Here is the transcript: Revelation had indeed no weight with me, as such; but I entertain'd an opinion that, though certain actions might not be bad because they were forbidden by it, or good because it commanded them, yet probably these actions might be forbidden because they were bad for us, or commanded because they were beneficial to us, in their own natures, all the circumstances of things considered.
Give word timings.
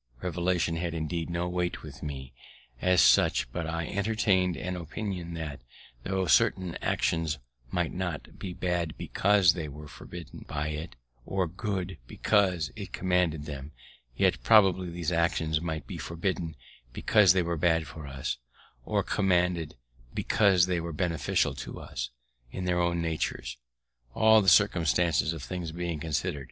Revelation 0.23 0.77
had 0.77 0.95
indeed 0.95 1.29
no 1.29 1.47
weight 1.47 1.83
with 1.83 2.01
me, 2.01 2.33
as 2.81 3.01
such; 3.01 3.51
but 3.51 3.67
I 3.67 3.85
entertain'd 3.85 4.57
an 4.57 4.75
opinion 4.75 5.35
that, 5.35 5.61
though 6.01 6.25
certain 6.25 6.75
actions 6.81 7.37
might 7.69 7.93
not 7.93 8.39
be 8.39 8.51
bad 8.51 8.97
because 8.97 9.53
they 9.53 9.67
were 9.69 9.87
forbidden 9.87 10.43
by 10.47 10.69
it, 10.69 10.95
or 11.23 11.45
good 11.45 11.99
because 12.07 12.71
it 12.75 12.93
commanded 12.93 13.45
them, 13.45 13.73
yet 14.17 14.41
probably 14.41 14.89
these 14.89 15.11
actions 15.11 15.61
might 15.61 15.85
be 15.85 15.99
forbidden 15.99 16.55
because 16.93 17.33
they 17.33 17.43
were 17.43 17.55
bad 17.55 17.85
for 17.85 18.07
us, 18.07 18.37
or 18.83 19.03
commanded 19.03 19.75
because 20.15 20.65
they 20.65 20.79
were 20.81 20.93
beneficial 20.93 21.53
to 21.53 21.79
us, 21.79 22.09
in 22.51 22.65
their 22.65 22.79
own 22.81 23.03
natures, 23.03 23.57
all 24.15 24.41
the 24.41 24.49
circumstances 24.49 25.31
of 25.31 25.43
things 25.43 25.71
considered. 25.71 26.39